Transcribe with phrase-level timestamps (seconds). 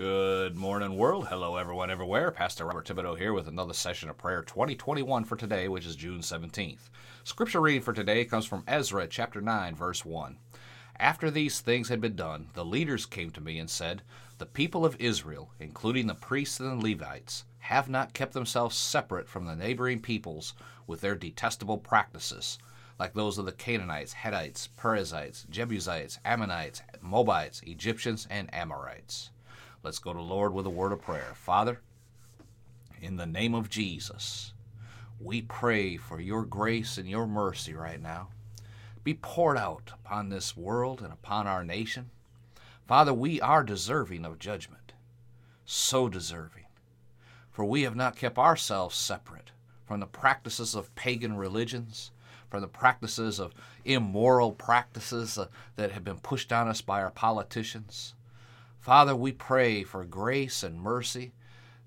[0.00, 1.28] Good morning, world.
[1.28, 2.30] Hello, everyone, everywhere.
[2.30, 6.20] Pastor Robert Thibodeau here with another session of prayer 2021 for today, which is June
[6.20, 6.88] 17th.
[7.22, 10.38] Scripture reading for today comes from Ezra chapter 9, verse 1.
[10.98, 14.00] After these things had been done, the leaders came to me and said,
[14.38, 19.28] The people of Israel, including the priests and the Levites, have not kept themselves separate
[19.28, 20.54] from the neighboring peoples
[20.86, 22.58] with their detestable practices
[22.98, 29.30] like those of the Canaanites, Hittites, Perizzites, Jebusites, Ammonites, Moabites, Egyptians, and Amorites.
[29.82, 31.32] Let's go to Lord with a word of prayer.
[31.34, 31.80] Father,
[33.00, 34.52] in the name of Jesus,
[35.18, 38.28] we pray for your grace and your mercy right now.
[39.02, 42.10] Be poured out upon this world and upon our nation.
[42.86, 44.92] Father, we are deserving of judgment,
[45.64, 46.66] so deserving.
[47.50, 49.52] For we have not kept ourselves separate
[49.86, 52.10] from the practices of pagan religions
[52.50, 57.10] from the practices of immoral practices uh, that have been pushed on us by our
[57.10, 58.14] politicians.
[58.80, 61.32] Father, we pray for grace and mercy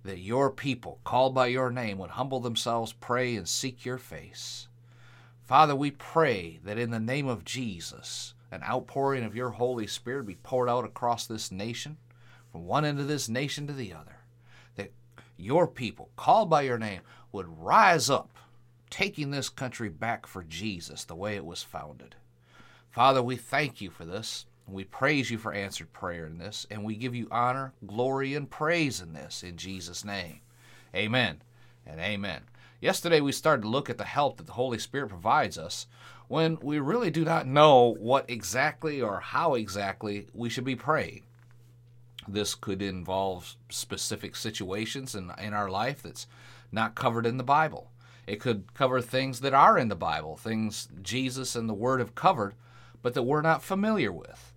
[0.03, 4.67] that your people, called by your name, would humble themselves, pray, and seek your face.
[5.41, 10.27] Father, we pray that in the name of Jesus, an outpouring of your Holy Spirit
[10.27, 11.97] be poured out across this nation,
[12.51, 14.17] from one end of this nation to the other,
[14.75, 14.91] that
[15.35, 18.29] your people, called by your name, would rise up
[18.91, 22.15] taking this country back for Jesus the way it was founded.
[22.91, 24.45] Father, we thank you for this.
[24.67, 28.49] We praise you for answered prayer in this, and we give you honor, glory, and
[28.49, 30.39] praise in this in Jesus' name.
[30.95, 31.41] Amen
[31.85, 32.43] and amen.
[32.79, 35.87] Yesterday we started to look at the help that the Holy Spirit provides us
[36.27, 41.23] when we really do not know what exactly or how exactly we should be praying.
[42.27, 46.27] This could involve specific situations in, in our life that's
[46.71, 47.91] not covered in the Bible.
[48.25, 52.15] It could cover things that are in the Bible, things Jesus and the Word have
[52.15, 52.55] covered,
[53.01, 54.52] but that we're not familiar with.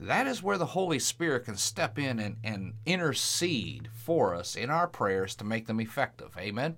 [0.00, 4.70] That is where the Holy Spirit can step in and, and intercede for us in
[4.70, 6.36] our prayers to make them effective.
[6.38, 6.76] Amen.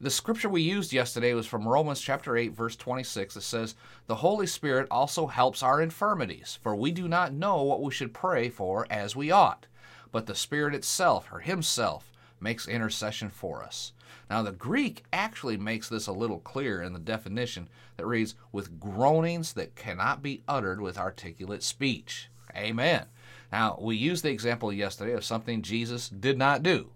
[0.00, 3.36] The scripture we used yesterday was from Romans chapter 8 verse 26.
[3.36, 3.74] It says,
[4.06, 8.14] "The Holy Spirit also helps our infirmities, for we do not know what we should
[8.14, 9.66] pray for as we ought,
[10.12, 13.92] but the Spirit itself or himself makes intercession for us."
[14.30, 18.80] Now, the Greek actually makes this a little clearer in the definition that reads, with
[18.80, 22.28] groanings that cannot be uttered with articulate speech.
[22.56, 23.06] Amen.
[23.50, 26.90] Now, we used the example yesterday of something Jesus did not do.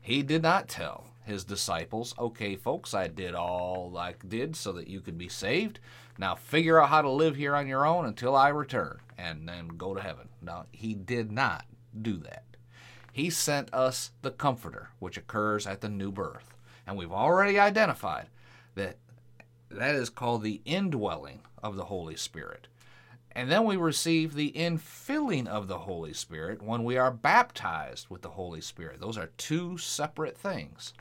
[0.00, 4.88] He did not tell his disciples, okay, folks, I did all I did so that
[4.88, 5.78] you could be saved.
[6.18, 9.68] Now figure out how to live here on your own until I return and then
[9.68, 10.28] go to heaven.
[10.42, 11.64] Now, he did not
[12.00, 12.44] do that.
[13.12, 16.54] He sent us the Comforter, which occurs at the new birth.
[16.86, 18.28] And we've already identified
[18.74, 18.96] that
[19.70, 22.66] that is called the indwelling of the Holy Spirit.
[23.32, 28.22] And then we receive the infilling of the Holy Spirit when we are baptized with
[28.22, 29.00] the Holy Spirit.
[29.00, 30.94] Those are two separate things.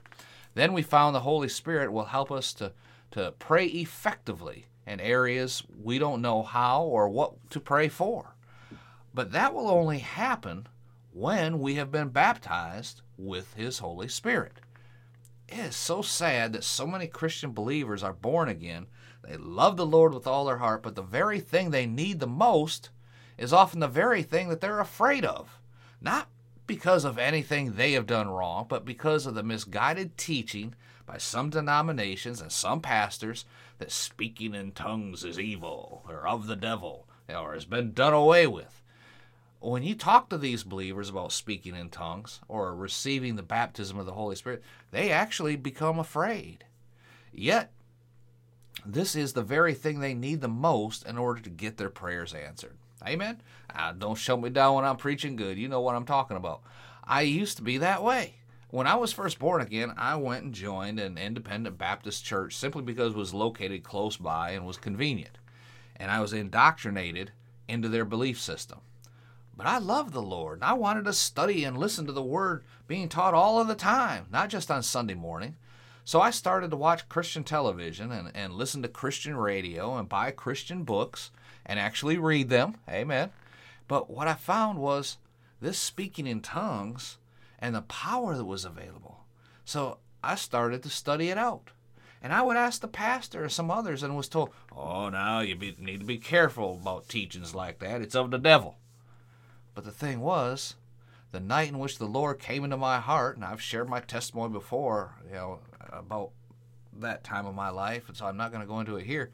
[0.53, 2.71] Then we found the Holy Spirit will help us to,
[3.11, 8.35] to pray effectively in areas we don't know how or what to pray for.
[9.13, 10.67] But that will only happen
[11.11, 14.61] when we have been baptized with His Holy Spirit
[15.51, 18.87] it is so sad that so many Christian believers are born again.
[19.23, 22.27] They love the Lord with all their heart, but the very thing they need the
[22.27, 22.89] most
[23.37, 25.59] is often the very thing that they're afraid of.
[26.01, 26.27] Not
[26.67, 31.49] because of anything they have done wrong, but because of the misguided teaching by some
[31.49, 33.45] denominations and some pastors
[33.79, 38.45] that speaking in tongues is evil or of the devil or has been done away
[38.45, 38.83] with
[39.59, 44.05] when you talk to these believers about speaking in tongues or receiving the baptism of
[44.05, 46.63] the Holy Spirit, they actually become afraid.
[47.33, 47.71] Yet,
[48.85, 52.33] this is the very thing they need the most in order to get their prayers
[52.33, 52.77] answered.
[53.05, 53.41] Amen?
[53.73, 55.57] Uh, don't shut me down when I'm preaching good.
[55.57, 56.61] You know what I'm talking about.
[57.03, 58.35] I used to be that way.
[58.69, 62.83] When I was first born again, I went and joined an independent Baptist church simply
[62.83, 65.37] because it was located close by and was convenient.
[65.95, 67.31] And I was indoctrinated
[67.67, 68.79] into their belief system.
[69.59, 72.63] But I loved the Lord, and I wanted to study and listen to the Word
[72.87, 75.57] being taught all of the time, not just on Sunday morning.
[76.05, 80.31] So I started to watch Christian television and, and listen to Christian radio and buy
[80.31, 81.31] Christian books
[81.65, 82.77] and actually read them.
[82.87, 83.31] Amen.
[83.89, 85.17] But what I found was
[85.59, 87.17] this speaking in tongues
[87.59, 89.25] and the power that was available.
[89.65, 91.71] So I started to study it out.
[92.21, 95.57] And I would ask the pastor or some others and was told, oh, now you
[95.57, 98.01] be, need to be careful about teachings like that.
[98.01, 98.77] It's of the devil.
[99.79, 100.75] But the thing was,
[101.31, 104.51] the night in which the Lord came into my heart, and I've shared my testimony
[104.51, 105.59] before, you know,
[105.89, 106.31] about
[106.97, 109.31] that time of my life, and so I'm not going to go into it here.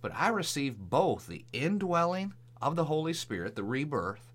[0.00, 4.32] But I received both the indwelling of the Holy Spirit, the rebirth,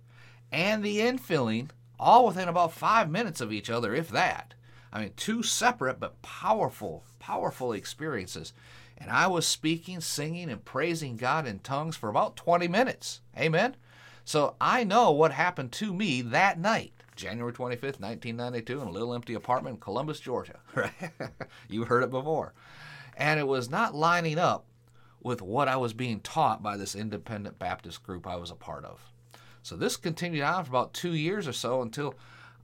[0.52, 1.70] and the infilling
[2.00, 4.54] all within about five minutes of each other, if that.
[4.94, 8.54] I mean, two separate but powerful, powerful experiences.
[8.96, 13.22] And I was speaking, singing, and praising God in tongues for about 20 minutes.
[13.36, 13.76] Amen?
[14.28, 19.14] So I know what happened to me that night, January 25th, 1992, in a little
[19.14, 20.60] empty apartment in Columbus, Georgia.
[21.70, 22.54] You heard it before.
[23.16, 24.66] And it was not lining up
[25.24, 28.84] with what I was being taught by this independent Baptist group I was a part
[28.84, 29.00] of.
[29.64, 32.14] So this continued on for about two years or so until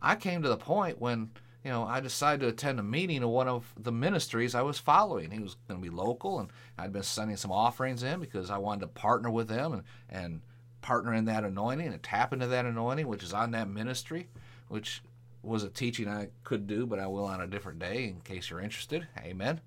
[0.01, 1.31] I came to the point when
[1.63, 4.79] you know, I decided to attend a meeting of one of the ministries I was
[4.79, 5.31] following.
[5.31, 8.57] He was going to be local, and I'd been sending some offerings in because I
[8.57, 10.41] wanted to partner with them and, and
[10.83, 14.27] partner in that anointing and tap into that anointing, which is on that ministry,
[14.67, 15.01] which
[15.41, 18.51] was a teaching I could do, but I will on a different day in case
[18.51, 19.07] you're interested.
[19.17, 19.61] Amen.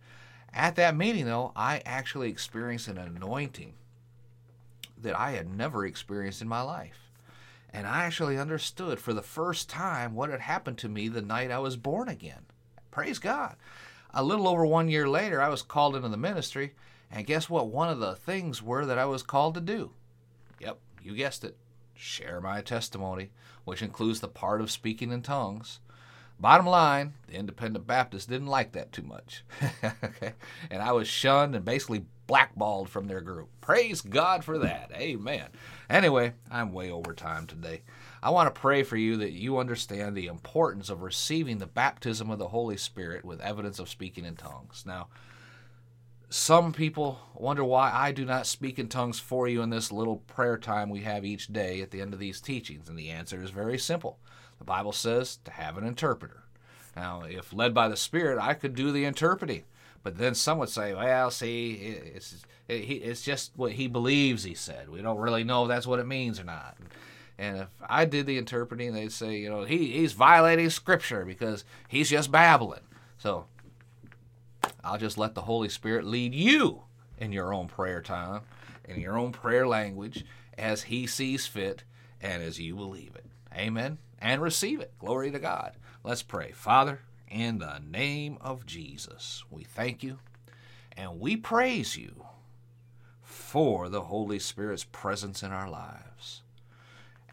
[0.54, 3.74] At that meeting, though, I actually experienced an anointing
[5.02, 7.06] that I had never experienced in my life
[7.76, 11.50] and I actually understood for the first time what had happened to me the night
[11.50, 12.46] I was born again.
[12.90, 13.56] Praise God.
[14.14, 16.72] A little over one year later, I was called into the ministry,
[17.10, 17.68] and guess what?
[17.68, 19.90] One of the things were that I was called to do.
[20.58, 21.56] Yep, you guessed it.
[21.94, 23.30] Share my testimony,
[23.64, 25.78] which includes the part of speaking in tongues.
[26.38, 29.44] Bottom line, the independent Baptists didn't like that too much.
[30.04, 30.34] okay?
[30.68, 33.48] And I was shunned and basically blackballed from their group.
[33.60, 34.90] Praise God for that.
[34.94, 35.46] Amen.
[35.88, 37.82] Anyway, I'm way over time today.
[38.22, 42.30] I want to pray for you that you understand the importance of receiving the baptism
[42.30, 44.82] of the Holy Spirit with evidence of speaking in tongues.
[44.84, 45.06] Now,
[46.28, 50.16] some people wonder why I do not speak in tongues for you in this little
[50.16, 52.88] prayer time we have each day at the end of these teachings.
[52.88, 54.18] And the answer is very simple.
[54.58, 56.42] The Bible says to have an interpreter.
[56.96, 59.64] Now, if led by the Spirit, I could do the interpreting.
[60.02, 64.88] But then some would say, well, see, it's, it's just what he believes he said.
[64.88, 66.76] We don't really know if that's what it means or not.
[67.38, 71.64] And if I did the interpreting, they'd say, you know, he, he's violating Scripture because
[71.88, 72.80] he's just babbling.
[73.18, 73.46] So
[74.86, 76.82] I'll just let the Holy Spirit lead you
[77.18, 78.42] in your own prayer time,
[78.88, 80.24] in your own prayer language,
[80.56, 81.82] as He sees fit
[82.20, 83.26] and as you believe it.
[83.52, 83.98] Amen.
[84.20, 84.92] And receive it.
[84.98, 85.72] Glory to God.
[86.04, 86.52] Let's pray.
[86.52, 90.20] Father, in the name of Jesus, we thank you
[90.96, 92.24] and we praise you
[93.22, 96.42] for the Holy Spirit's presence in our lives.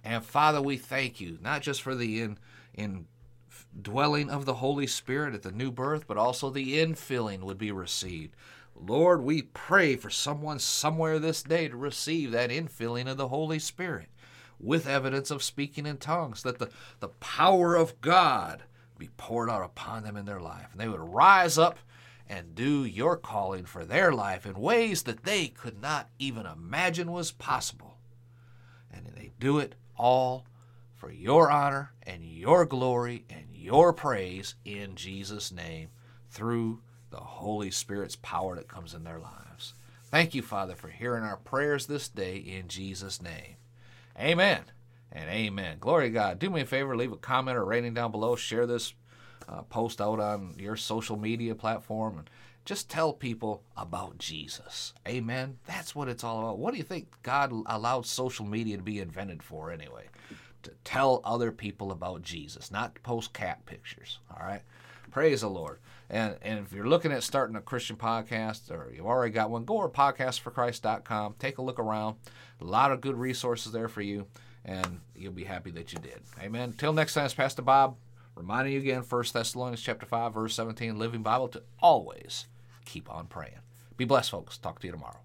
[0.04, 2.40] And Father, we thank you not just for the in,
[2.74, 3.06] in
[3.80, 7.72] dwelling of the Holy Spirit at the new birth, but also the infilling would be
[7.72, 8.36] received.
[8.76, 13.60] Lord, we pray for someone somewhere this day to receive that infilling of the Holy
[13.60, 14.10] Spirit
[14.60, 16.70] with evidence of speaking in tongues, that the,
[17.00, 18.64] the power of God
[18.98, 20.68] be poured out upon them in their life.
[20.72, 21.80] And they would rise up
[22.28, 27.12] and do your calling for their life in ways that they could not even imagine
[27.12, 27.98] was possible.
[28.92, 30.46] And they do it all
[31.04, 35.90] for your honor and your glory and your praise in Jesus' name
[36.30, 36.80] through
[37.10, 39.74] the Holy Spirit's power that comes in their lives.
[40.06, 43.58] Thank you, Father, for hearing our prayers this day in Jesus' name.
[44.18, 44.62] Amen
[45.12, 45.76] and amen.
[45.82, 46.40] Glory to God.
[46.40, 48.38] Do me a favor, leave a comment or rating down below.
[48.38, 48.94] Share this
[49.50, 52.30] uh, post out on your social media platform and
[52.64, 54.94] just tell people about Jesus.
[55.06, 55.58] Amen.
[55.66, 56.60] That's what it's all about.
[56.60, 60.06] What do you think God allowed social media to be invented for anyway?
[60.64, 64.20] To tell other people about Jesus, not to post cat pictures.
[64.32, 64.62] All right.
[65.12, 65.80] Praise the Lord.
[66.10, 69.66] And, and if you're looking at starting a Christian podcast or you've already got one,
[69.66, 71.36] go to podcastforchrist.com.
[71.40, 72.16] Take a look around.
[72.62, 74.26] A lot of good resources there for you
[74.66, 76.22] and you'll be happy that you did.
[76.42, 76.74] Amen.
[76.78, 77.96] Till next time, it's Pastor Bob
[78.36, 82.48] reminding you again, 1 Thessalonians chapter 5, verse 17, Living Bible, to always
[82.86, 83.60] keep on praying.
[83.98, 84.58] Be blessed, folks.
[84.58, 85.20] Talk to you tomorrow.